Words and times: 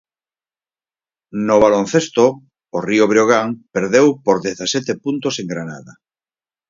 No 1.49 1.55
baloncesto, 1.63 2.23
o 2.77 2.79
Río 2.87 3.05
Breogán 3.11 3.47
perdeu 3.75 4.07
por 4.25 4.37
dezasete 4.47 4.93
puntos 5.03 5.35
en 5.41 5.47
Granada. 5.53 5.93